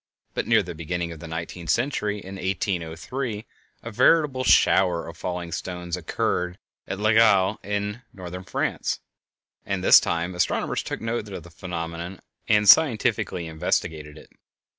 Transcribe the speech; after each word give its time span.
But 0.33 0.47
near 0.47 0.63
the 0.63 0.73
beginning 0.73 1.11
of 1.11 1.19
the 1.19 1.27
nineteenth 1.27 1.69
century, 1.69 2.17
in 2.19 2.37
1803, 2.37 3.45
a 3.83 3.91
veritable 3.91 4.43
shower 4.43 5.07
of 5.07 5.15
falling 5.15 5.51
stones 5.51 5.95
occurred 5.95 6.57
at 6.87 6.97
L'Aigle, 6.97 7.59
in 7.63 8.01
Northern 8.11 8.43
France, 8.43 8.99
and 9.63 9.83
this 9.83 9.99
time 9.99 10.33
astronomers 10.33 10.81
took 10.81 11.01
note 11.01 11.29
of 11.31 11.43
the 11.43 11.51
phenomenon 11.51 12.19
and 12.47 12.67
scientifically 12.67 13.45
investigated 13.45 14.17
it. 14.17 14.31